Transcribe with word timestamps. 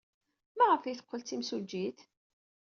Maɣef 0.57 0.83
ay 0.83 0.95
teqqel 0.95 1.21
d 1.23 1.25
timsujjit? 1.27 1.99